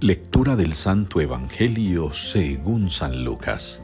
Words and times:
Lectura 0.00 0.54
del 0.54 0.74
Santo 0.74 1.20
Evangelio 1.20 2.12
según 2.12 2.88
San 2.88 3.24
Lucas. 3.24 3.82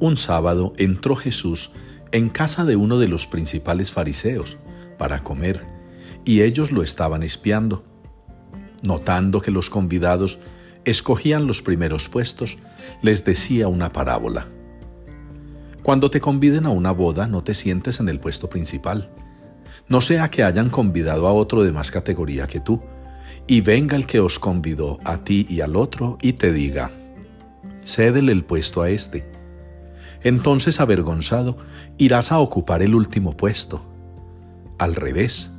Un 0.00 0.16
sábado 0.16 0.72
entró 0.78 1.14
Jesús 1.14 1.72
en 2.10 2.30
casa 2.30 2.64
de 2.64 2.76
uno 2.76 2.98
de 2.98 3.06
los 3.06 3.26
principales 3.26 3.92
fariseos 3.92 4.56
para 4.96 5.22
comer, 5.22 5.60
y 6.24 6.40
ellos 6.40 6.72
lo 6.72 6.82
estaban 6.82 7.22
espiando. 7.22 7.84
Notando 8.82 9.42
que 9.42 9.50
los 9.50 9.68
convidados 9.68 10.38
escogían 10.86 11.46
los 11.46 11.60
primeros 11.60 12.08
puestos, 12.08 12.56
les 13.02 13.26
decía 13.26 13.68
una 13.68 13.92
parábola. 13.92 14.48
Cuando 15.82 16.10
te 16.10 16.22
conviden 16.22 16.64
a 16.64 16.70
una 16.70 16.92
boda, 16.92 17.28
no 17.28 17.44
te 17.44 17.52
sientes 17.52 18.00
en 18.00 18.08
el 18.08 18.20
puesto 18.20 18.48
principal. 18.48 19.10
No 19.86 20.00
sea 20.00 20.30
que 20.30 20.44
hayan 20.44 20.70
convidado 20.70 21.26
a 21.26 21.34
otro 21.34 21.62
de 21.62 21.72
más 21.72 21.90
categoría 21.90 22.46
que 22.46 22.60
tú 22.60 22.80
y 23.46 23.60
venga 23.60 23.96
el 23.96 24.06
que 24.06 24.20
os 24.20 24.38
convidó 24.38 24.98
a 25.04 25.18
ti 25.18 25.46
y 25.48 25.60
al 25.60 25.76
otro 25.76 26.16
y 26.22 26.32
te 26.32 26.52
diga, 26.52 26.90
cédele 27.84 28.32
el 28.32 28.44
puesto 28.44 28.82
a 28.82 28.90
este. 28.90 29.30
Entonces, 30.22 30.80
avergonzado, 30.80 31.58
irás 31.98 32.32
a 32.32 32.38
ocupar 32.38 32.80
el 32.80 32.94
último 32.94 33.36
puesto. 33.36 33.84
Al 34.78 34.94
revés, 34.94 35.50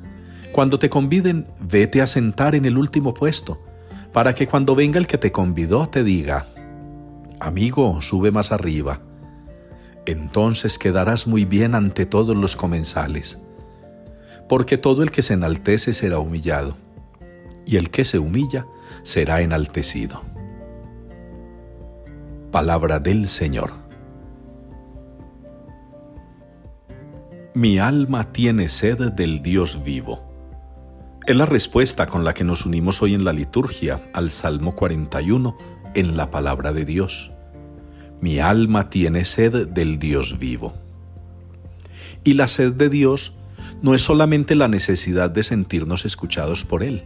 cuando 0.51 0.79
te 0.79 0.89
conviden, 0.89 1.45
vete 1.61 2.01
a 2.01 2.07
sentar 2.07 2.55
en 2.55 2.65
el 2.65 2.77
último 2.77 3.13
puesto, 3.13 3.63
para 4.11 4.33
que 4.33 4.47
cuando 4.47 4.73
venga 4.73 4.97
el 4.97 5.05
que 5.05 5.19
te 5.19 5.31
convidó 5.31 5.87
te 5.87 6.03
diga, 6.03 6.47
amigo, 7.39 8.01
sube 8.01 8.31
más 8.31 8.51
arriba. 8.51 9.01
Entonces 10.07 10.79
quedarás 10.79 11.27
muy 11.27 11.45
bien 11.45 11.75
ante 11.75 12.07
todos 12.07 12.35
los 12.35 12.55
comensales, 12.55 13.37
porque 14.49 14.77
todo 14.77 15.03
el 15.03 15.11
que 15.11 15.21
se 15.21 15.33
enaltece 15.35 15.93
será 15.93 16.17
humillado 16.19 16.77
y 17.65 17.77
el 17.77 17.89
que 17.89 18.05
se 18.05 18.19
humilla 18.19 18.65
será 19.03 19.41
enaltecido. 19.41 20.21
Palabra 22.51 22.99
del 22.99 23.27
Señor. 23.27 23.71
Mi 27.53 27.79
alma 27.79 28.31
tiene 28.31 28.69
sed 28.69 29.13
del 29.13 29.41
Dios 29.41 29.83
vivo. 29.83 30.23
Es 31.25 31.35
la 31.35 31.45
respuesta 31.45 32.05
con 32.05 32.23
la 32.23 32.33
que 32.33 32.43
nos 32.43 32.65
unimos 32.65 33.01
hoy 33.01 33.13
en 33.13 33.23
la 33.23 33.33
liturgia 33.33 34.09
al 34.13 34.31
Salmo 34.31 34.75
41 34.75 35.57
en 35.95 36.17
la 36.17 36.29
palabra 36.29 36.71
de 36.71 36.85
Dios. 36.85 37.31
Mi 38.21 38.39
alma 38.39 38.89
tiene 38.89 39.25
sed 39.25 39.67
del 39.67 39.99
Dios 39.99 40.37
vivo. 40.37 40.73
Y 42.23 42.33
la 42.33 42.47
sed 42.47 42.73
de 42.73 42.89
Dios 42.89 43.33
no 43.81 43.95
es 43.95 44.01
solamente 44.01 44.55
la 44.55 44.67
necesidad 44.67 45.29
de 45.29 45.43
sentirnos 45.43 46.05
escuchados 46.05 46.65
por 46.65 46.83
Él, 46.83 47.05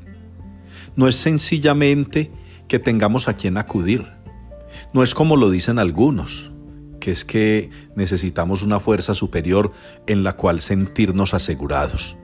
no 0.95 1.07
es 1.07 1.15
sencillamente 1.15 2.31
que 2.67 2.79
tengamos 2.79 3.27
a 3.27 3.35
quien 3.35 3.57
acudir. 3.57 4.05
No 4.93 5.03
es 5.03 5.13
como 5.13 5.35
lo 5.35 5.49
dicen 5.49 5.79
algunos, 5.79 6.51
que 6.99 7.11
es 7.11 7.25
que 7.25 7.69
necesitamos 7.95 8.61
una 8.63 8.79
fuerza 8.79 9.15
superior 9.15 9.71
en 10.07 10.23
la 10.23 10.33
cual 10.33 10.61
sentirnos 10.61 11.33
asegurados. 11.33 12.17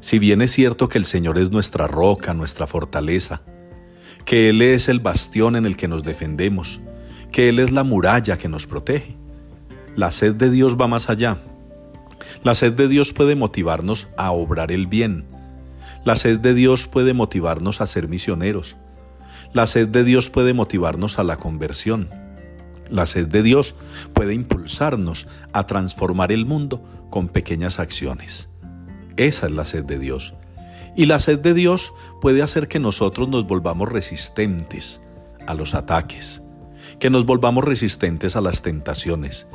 Si 0.00 0.18
bien 0.18 0.42
es 0.42 0.52
cierto 0.52 0.88
que 0.88 0.98
el 0.98 1.04
Señor 1.04 1.38
es 1.38 1.50
nuestra 1.50 1.86
roca, 1.86 2.34
nuestra 2.34 2.66
fortaleza, 2.66 3.42
que 4.24 4.50
Él 4.50 4.60
es 4.60 4.88
el 4.88 5.00
bastión 5.00 5.56
en 5.56 5.66
el 5.66 5.76
que 5.76 5.88
nos 5.88 6.02
defendemos, 6.02 6.80
que 7.32 7.48
Él 7.48 7.58
es 7.58 7.70
la 7.70 7.84
muralla 7.84 8.36
que 8.36 8.48
nos 8.48 8.66
protege, 8.66 9.16
la 9.94 10.10
sed 10.10 10.34
de 10.34 10.50
Dios 10.50 10.76
va 10.78 10.88
más 10.88 11.08
allá. 11.08 11.38
La 12.42 12.54
sed 12.54 12.72
de 12.72 12.88
Dios 12.88 13.12
puede 13.12 13.36
motivarnos 13.36 14.08
a 14.16 14.32
obrar 14.32 14.72
el 14.72 14.86
bien, 14.86 15.24
la 16.06 16.14
sed 16.14 16.38
de 16.38 16.54
Dios 16.54 16.86
puede 16.86 17.14
motivarnos 17.14 17.80
a 17.80 17.86
ser 17.88 18.06
misioneros. 18.06 18.76
La 19.52 19.66
sed 19.66 19.88
de 19.88 20.04
Dios 20.04 20.30
puede 20.30 20.54
motivarnos 20.54 21.18
a 21.18 21.24
la 21.24 21.38
conversión. 21.38 22.10
La 22.88 23.06
sed 23.06 23.26
de 23.26 23.42
Dios 23.42 23.74
puede 24.12 24.32
impulsarnos 24.32 25.26
a 25.52 25.66
transformar 25.66 26.30
el 26.30 26.46
mundo 26.46 26.80
con 27.10 27.26
pequeñas 27.26 27.80
acciones. 27.80 28.48
Esa 29.16 29.46
es 29.46 29.52
la 29.52 29.64
sed 29.64 29.84
de 29.84 29.98
Dios. 29.98 30.34
Y 30.94 31.06
la 31.06 31.18
sed 31.18 31.40
de 31.40 31.54
Dios 31.54 31.92
puede 32.20 32.40
hacer 32.40 32.68
que 32.68 32.78
nosotros 32.78 33.28
nos 33.28 33.44
volvamos 33.44 33.90
resistentes 33.90 35.00
a 35.44 35.54
los 35.54 35.74
ataques, 35.74 36.40
que 37.00 37.10
nos 37.10 37.26
volvamos 37.26 37.64
resistentes 37.64 38.36
a 38.36 38.40
las 38.40 38.62
tentaciones, 38.62 39.48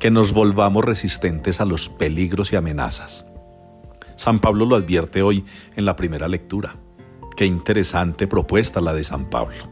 que 0.00 0.10
nos 0.10 0.32
volvamos 0.32 0.84
resistentes 0.84 1.60
a 1.60 1.64
los 1.64 1.88
peligros 1.88 2.52
y 2.52 2.56
amenazas. 2.56 3.24
San 4.22 4.38
Pablo 4.38 4.66
lo 4.66 4.76
advierte 4.76 5.20
hoy 5.20 5.44
en 5.74 5.84
la 5.84 5.96
primera 5.96 6.28
lectura. 6.28 6.76
Qué 7.36 7.44
interesante 7.44 8.28
propuesta 8.28 8.80
la 8.80 8.94
de 8.94 9.02
San 9.02 9.28
Pablo. 9.28 9.68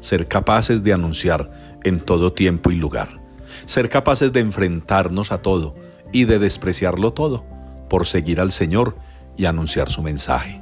Ser 0.00 0.26
capaces 0.26 0.82
de 0.82 0.92
anunciar 0.92 1.78
en 1.84 2.00
todo 2.00 2.32
tiempo 2.32 2.72
y 2.72 2.74
lugar. 2.74 3.20
Ser 3.64 3.88
capaces 3.88 4.32
de 4.32 4.40
enfrentarnos 4.40 5.30
a 5.30 5.40
todo 5.40 5.76
y 6.12 6.24
de 6.24 6.40
despreciarlo 6.40 7.12
todo 7.12 7.44
por 7.88 8.06
seguir 8.06 8.40
al 8.40 8.50
Señor 8.50 8.96
y 9.36 9.44
anunciar 9.44 9.88
su 9.88 10.02
mensaje. 10.02 10.60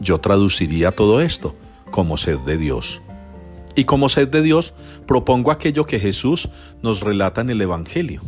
Yo 0.00 0.18
traduciría 0.18 0.90
todo 0.90 1.20
esto 1.20 1.54
como 1.92 2.16
sed 2.16 2.38
de 2.38 2.56
Dios. 2.56 3.00
Y 3.76 3.84
como 3.84 4.08
sed 4.08 4.26
de 4.26 4.42
Dios 4.42 4.74
propongo 5.06 5.52
aquello 5.52 5.86
que 5.86 6.00
Jesús 6.00 6.48
nos 6.82 7.02
relata 7.02 7.42
en 7.42 7.50
el 7.50 7.60
Evangelio 7.60 8.22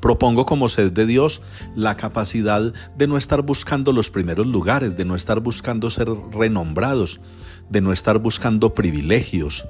Propongo 0.00 0.46
como 0.46 0.68
sed 0.68 0.92
de 0.92 1.06
Dios 1.06 1.42
la 1.74 1.96
capacidad 1.96 2.72
de 2.96 3.06
no 3.06 3.16
estar 3.16 3.42
buscando 3.42 3.92
los 3.92 4.10
primeros 4.10 4.46
lugares, 4.46 4.96
de 4.96 5.04
no 5.04 5.14
estar 5.14 5.40
buscando 5.40 5.90
ser 5.90 6.08
renombrados, 6.32 7.20
de 7.70 7.80
no 7.80 7.92
estar 7.92 8.18
buscando 8.18 8.74
privilegios, 8.74 9.66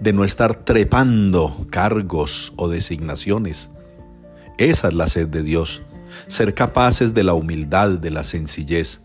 de 0.00 0.12
no 0.12 0.24
estar 0.24 0.64
trepando 0.64 1.66
cargos 1.70 2.52
o 2.56 2.68
designaciones. 2.68 3.70
Esa 4.58 4.88
es 4.88 4.94
la 4.94 5.08
sed 5.08 5.28
de 5.28 5.42
Dios, 5.42 5.82
ser 6.26 6.54
capaces 6.54 7.14
de 7.14 7.24
la 7.24 7.34
humildad, 7.34 7.90
de 7.90 8.10
la 8.10 8.24
sencillez, 8.24 9.00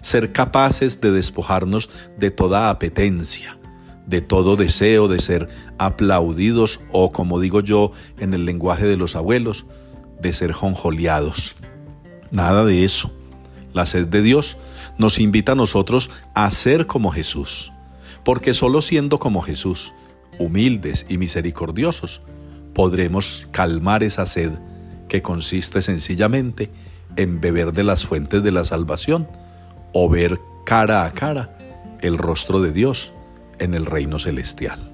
ser 0.00 0.32
capaces 0.32 1.00
de 1.00 1.10
despojarnos 1.10 1.90
de 2.18 2.30
toda 2.30 2.70
apetencia, 2.70 3.58
de 4.06 4.20
todo 4.20 4.56
deseo 4.56 5.08
de 5.08 5.20
ser 5.20 5.48
aplaudidos 5.78 6.80
o, 6.92 7.12
como 7.12 7.40
digo 7.40 7.60
yo 7.60 7.92
en 8.18 8.34
el 8.34 8.44
lenguaje 8.44 8.86
de 8.86 8.96
los 8.96 9.16
abuelos, 9.16 9.66
de 10.20 10.32
ser 10.32 10.52
jonjoleados. 10.52 11.56
Nada 12.30 12.64
de 12.64 12.84
eso. 12.84 13.12
La 13.72 13.86
sed 13.86 14.06
de 14.06 14.22
Dios 14.22 14.56
nos 14.98 15.18
invita 15.18 15.52
a 15.52 15.56
nosotros 15.56 16.10
a 16.34 16.50
ser 16.50 16.86
como 16.86 17.12
Jesús, 17.12 17.72
porque 18.24 18.52
solo 18.52 18.82
siendo 18.82 19.18
como 19.18 19.42
Jesús, 19.42 19.94
humildes 20.38 21.06
y 21.08 21.18
misericordiosos, 21.18 22.22
podremos 22.74 23.46
calmar 23.52 24.02
esa 24.02 24.26
sed 24.26 24.52
que 25.08 25.22
consiste 25.22 25.82
sencillamente 25.82 26.70
en 27.16 27.40
beber 27.40 27.72
de 27.72 27.84
las 27.84 28.06
fuentes 28.06 28.42
de 28.42 28.52
la 28.52 28.64
salvación 28.64 29.28
o 29.92 30.08
ver 30.08 30.38
cara 30.64 31.04
a 31.04 31.12
cara 31.12 31.56
el 32.00 32.18
rostro 32.18 32.60
de 32.60 32.72
Dios 32.72 33.12
en 33.58 33.74
el 33.74 33.86
reino 33.86 34.18
celestial. 34.18 34.90